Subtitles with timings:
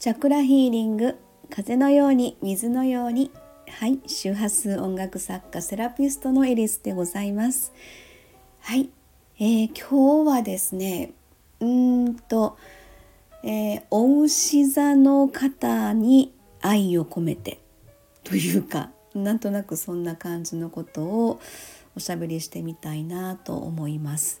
[0.00, 1.18] チャクラヒーリング
[1.50, 3.30] 風のように水のように
[3.68, 7.74] はい周波数音楽作家セラピストのエリスでございます
[8.60, 8.88] はい、
[9.38, 11.12] えー、今日はですね
[11.60, 12.56] うんと、
[13.44, 16.32] えー、お牛座の方に
[16.62, 17.60] 愛を込めて
[18.24, 21.40] というかなんとなくそんな感じのことを
[21.94, 24.40] おしゃべりしてみたいなと思います。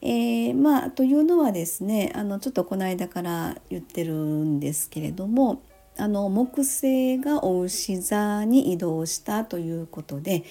[0.00, 5.62] えー、まあというのはですねあのちょっとこの間から言ってるんですけれども
[5.98, 10.44] あの木星がお牛座に移動したということで、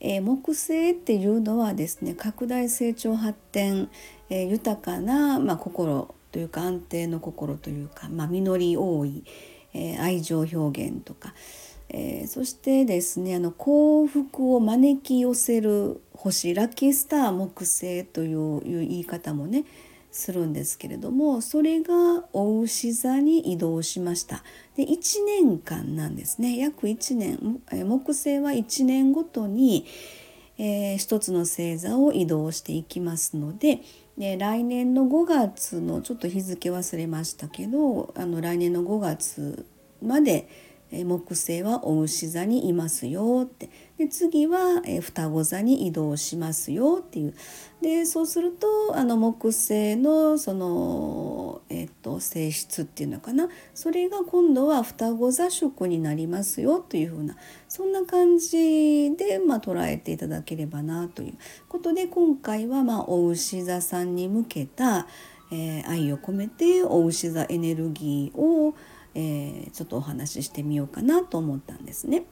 [0.00, 3.90] えー、木星っていうのはですね拡大成長発展、
[4.28, 9.24] えー、豊かな、まあ、心というか安定の心というか、まあ、実り多い、
[9.72, 11.32] えー、愛情表現とか、
[11.90, 19.64] え、そしてですねあの幸福を招き寄せる星ラッキースター木星という言い方もね
[20.10, 24.42] するんですけれどもそれがお牛座に移動しました。
[24.76, 26.56] で1年間なんですね。
[26.56, 29.86] 約1年木星は1年ごとに、
[30.58, 33.82] えー、一つの星座を移動していきますので
[34.16, 39.66] で来年の5月のちょっと日付忘れましたけどあの来年の5月
[40.02, 40.48] まで
[40.90, 43.68] 木星はお牛座にいますよって。
[43.98, 47.34] で次は双子座に移動しますよっていう。
[47.82, 53.48] でそうするとあの木星のその、えっと、性質っていうのかな。
[53.74, 57.36] それが今度は双子座色になりますよというふうな
[57.68, 61.34] そんな感じで、まあ、捉えていただければなという。
[61.68, 65.06] ことで今回は、まあ、お牛座さんに向けた、
[65.52, 68.74] えー、愛を込めてお牛座エネルギーを
[69.20, 72.24] えー、ちょっとお話ししてみようかなと思ったんですね。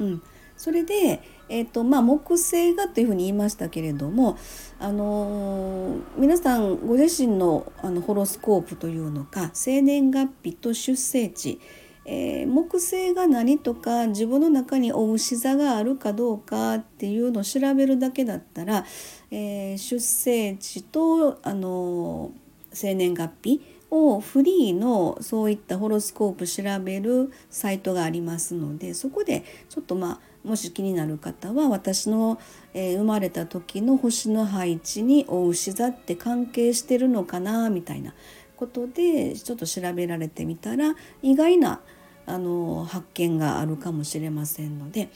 [0.00, 0.22] うん、
[0.56, 4.38] それで、えーとまあ、木星がというふうに言いましたけれども、
[4.80, 11.60] あのー、皆さんご自身のあのホロスコープというのか生年月日と出生地、
[12.06, 18.86] えー、木星が何とか自分の中にお牛座があるかどうかっていうのを調べるだけだったら、
[19.30, 22.32] えー、出生地と、あの
[22.72, 23.60] 生年月日
[23.94, 32.38] をフリーのそういったホロスコープ調べるサイトがありますのでそこでちょっとまあもし気になる方は私の、
[32.74, 38.12] え、生まれた時の星の配置にお牛座って関係してるのかなみたいな
[38.56, 41.80] ことでちょっと調べられてみたら意外な
[42.26, 45.10] あの発見があるかもしれませんので、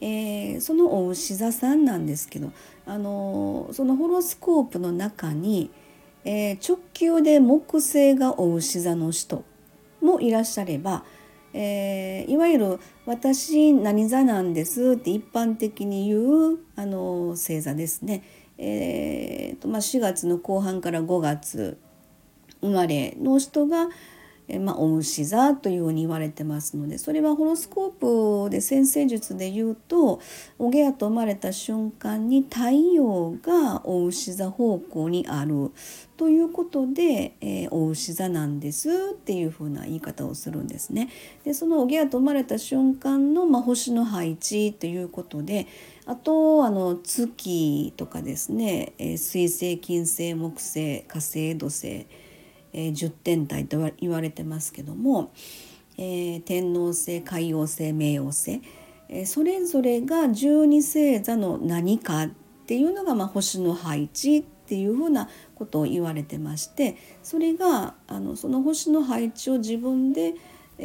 [0.00, 2.52] えー、そのお牛座さんなんですけど
[2.86, 5.70] あのそのホロスコープの中に
[6.24, 9.44] 「えー、直球で木星が追う牛座の人
[10.00, 11.04] もいらっしゃれば、
[11.52, 18.22] えー、いわゆる「私何座なんです」って一般的に言うあの星座ですね。
[18.58, 21.78] えーとまあ、4月の後半から5月
[22.60, 23.88] 生まれの人が
[24.58, 30.20] まあ、お牛座というふうに言われてますのでそれはホロスコープで先生術で言うと
[30.58, 35.70] おげやと生まれた瞬間に太陽がお牛座方向にある
[36.16, 41.10] ということで、えー、お牛座なんですっていうふうな言い方をするんですね。
[41.44, 45.66] でそのおげやと生まれた瞬間の、まあ、星の配置ということで
[46.06, 52.06] あとあの月とかですね、えー、水星金星木星火星土星
[52.72, 55.32] えー、10天体と言われてますけども、
[55.96, 58.60] えー、天王星海王星冥王星、
[59.08, 62.30] えー、それぞれが十二星座の何かっ
[62.66, 70.34] ていうのが、まあ、星の配置っていうふうなことを言われてましてそれがあのその星の配置を自分で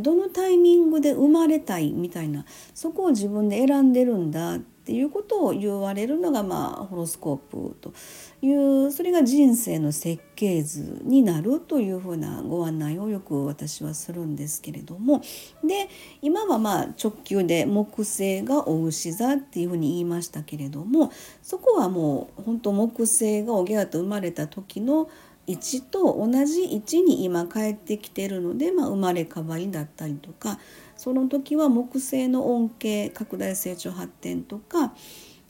[0.00, 2.44] どのタイミングで生まれたいみたいな
[2.74, 7.92] そこを自分で選んでるんだってていうことを言われるのが、まあ、ホロスコープと
[8.40, 15.22] いうそれが人生の設計図になるというふうなご案内をよく私はするんですけれども。
[15.64, 15.88] で
[16.22, 21.10] 今はまあ直球で木星がお牛座っていうふうに言いましたけれども
[21.42, 25.10] そこはもう本当木星がおぎゃと生まれた時の
[25.48, 30.58] 位置と同じ位置に今帰ってきてるので、まあ、生まれ変わりだったりとか
[30.96, 34.94] その時は木星の恩恵拡大成長発展とか、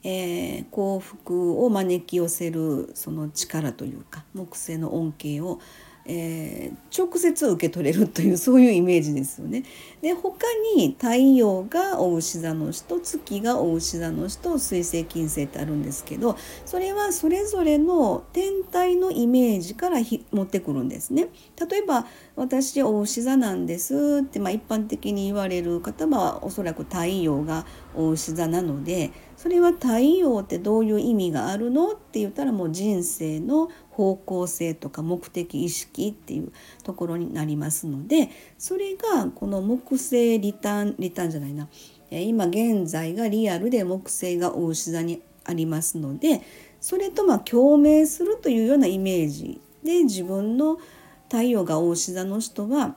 [0.02, 5.60] えー、幸福を招き寄せるその力というか木星の恩恵を
[6.08, 9.64] えー、直接受け取れるというそういうイメージですよね。
[10.02, 10.38] で他
[10.76, 19.98] に太陽がお牛座の人月がお牛座の人水星金星ってあるんですけどそれはそれぞれの天体のイメージから
[20.32, 21.28] 持ってくるんですね。
[21.68, 22.06] 例えば
[22.36, 36.52] 私お牛座なんですって、まあ、一般的に言われる方はおそらく太陽がお牛座なのでそれは太陽ってどういう意味があるのって言ったらもう人生の方向性とか目的意識っていう
[36.84, 38.28] ところになりますので
[38.58, 41.68] それがこの木星リターンリターンじゃないな。
[42.10, 46.40] 今現在がリアルで木星がお牛座にありますので
[46.80, 50.78] それとま共鳴するというようなイメージで自分の
[51.28, 52.96] 太陽がお牛座の人は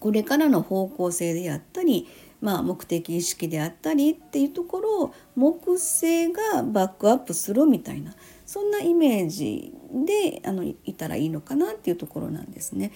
[0.00, 2.06] これからの方向性であったり、
[2.40, 8.14] まあ、目的意識であったりっていうところを木星がバックアップするみたいな
[8.44, 12.92] そんなイメージであのいたらいいのかなっていうところなんですね。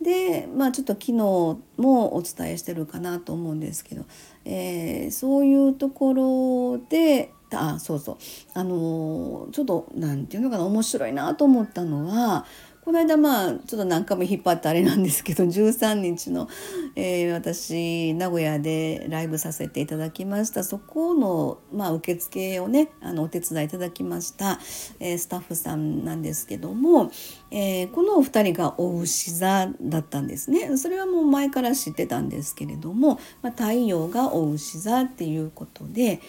[0.00, 4.04] でまあちょっと昨日もお伝えしてるかなと思うんですけど、
[4.44, 8.16] えー、そういうところであそうそう
[8.54, 12.44] あのー、ちょっと何て言うのかな面白いなと思ったのは
[12.84, 16.48] この間まあちょっと何回も引っ張ってあれなんですけど 13日の、
[16.96, 24.60] えー、私名古屋でライブさせていただきましたそこの、まあ、受付をねあのお手伝いいただきました、
[25.00, 27.10] えー、スタッフさんなんですけども、
[27.50, 36.20] えー、このお二人がお牛座だったんですねそれはもう前から知ってたんですけれども、まあ、太陽がお牛座っていうことで。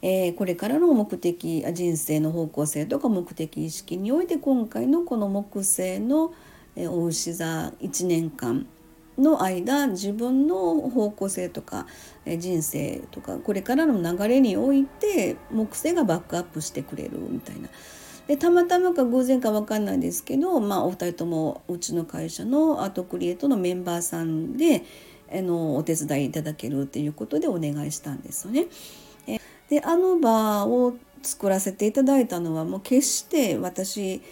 [0.00, 6.32] えー、これからの目的人生の方向性とか目的意識において今回のこの木星の、
[6.76, 8.66] えー、お牛座1年間
[9.18, 11.86] の間自分の方向性とか、
[12.24, 17.68] えー、人生とかこれからの流れにおいて木星がバックアップしてくれるみたいな。
[18.28, 24.84] でたまたまか偶然か分かんないですけど、まあ、お二人ともうちの会社のアートクリエイトのメンバーさんで
[25.32, 28.66] あのお手伝いいただけるっていうことでお願いしたんですよね。
[29.68, 34.22] であの場を作らせていただいたのはもう決して私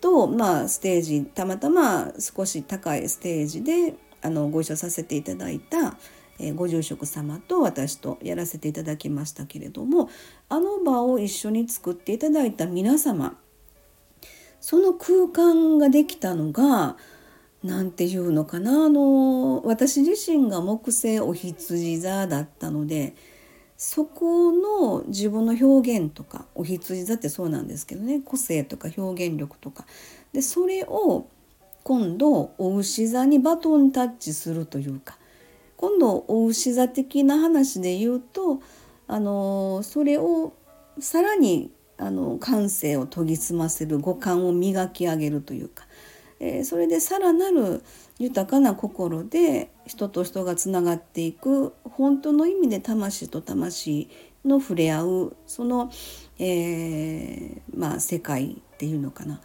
[0.00, 5.96] と、まあ、ステージたまたま少し高いステージであのご一緒させていただいた、
[6.38, 10.10] えー、ご住職様と私とやらせていただきましたけれども
[10.48, 13.36] あの場を一緒に作っていただいた皆様
[14.60, 16.96] その空間ができたのが
[17.62, 23.14] 何て言うのかなあの私自身が木星お羊座だったので。
[23.76, 29.84] そこの自分の表現とかお羊座ってそうなんですけどね個性とか表現力とか。
[30.32, 31.26] でそれを
[31.82, 35.16] 今度お牛座にバトンタッチするというか
[35.76, 38.60] 今度お牛座的な話で言うと
[39.06, 40.52] あのそれを
[40.98, 45.86] さらにあの感性を研ぎ澄ませる五感を磨き上げるというか、
[46.40, 47.82] えー、それでさらなる
[48.18, 54.08] 豊かな心で人と人がつながっていく本当の意味で魂と魂
[54.44, 55.90] の触れ合うその、
[56.38, 59.40] えー、まあ、世界っていうのかな。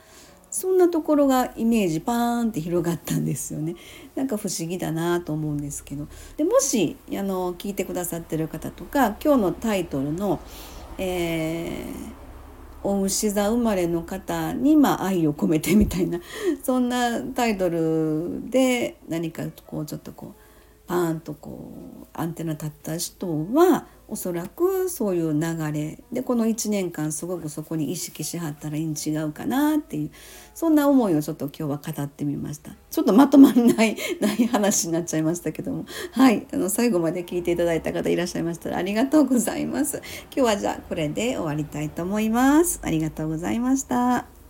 [0.52, 3.76] そんなところがイメージパーンって広がったんですよね。
[4.16, 6.08] なんか不思議だなと思うんですけど。
[6.36, 10.42] でもしあの聞いてくださってる方とか今日のタイトルの、
[10.98, 12.22] えー
[12.84, 16.20] お牛座生まれの方に、まあ、愛を込めてみたいな
[16.64, 20.51] そんなタイトルで何かこうちょっとこう
[20.92, 21.72] パーンとこ
[22.04, 30.12] うアンテナ立った人はおそらくそういう流れでこの1年間すごくそこに意識しはったらいいん違うかなっていう
[30.54, 32.76] そんな思いをちょっと今日は語ってみました。
[32.90, 35.86] ちょっとまとまんないない話になっちゃいましたけども。
[36.12, 40.02] はいあの最後まで聞いていただいた方いらっしゃいましたらありがとうございます。
[40.26, 42.82] 今日はじゃあこれで終わりたいと思います。
[42.84, 44.41] ありがとうございました。